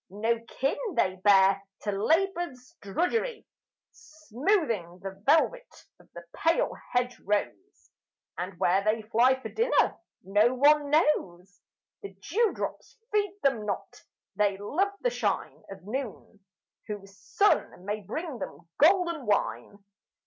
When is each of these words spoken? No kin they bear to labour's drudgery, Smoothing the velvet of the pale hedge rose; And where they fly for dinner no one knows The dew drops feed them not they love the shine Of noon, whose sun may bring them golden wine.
No 0.09 0.39
kin 0.47 0.79
they 0.95 1.17
bear 1.17 1.61
to 1.81 1.91
labour's 1.91 2.75
drudgery, 2.81 3.45
Smoothing 3.91 4.97
the 5.03 5.21
velvet 5.27 5.85
of 5.99 6.11
the 6.13 6.23
pale 6.35 6.71
hedge 6.93 7.19
rose; 7.19 7.91
And 8.35 8.57
where 8.57 8.83
they 8.83 9.03
fly 9.03 9.39
for 9.39 9.49
dinner 9.49 9.99
no 10.23 10.55
one 10.55 10.89
knows 10.89 11.61
The 12.01 12.13
dew 12.15 12.51
drops 12.51 12.97
feed 13.11 13.35
them 13.43 13.63
not 13.67 14.01
they 14.35 14.57
love 14.57 14.91
the 15.01 15.11
shine 15.11 15.61
Of 15.69 15.83
noon, 15.85 16.39
whose 16.87 17.15
sun 17.19 17.85
may 17.85 17.99
bring 18.01 18.39
them 18.39 18.67
golden 18.79 19.27
wine. 19.27 19.85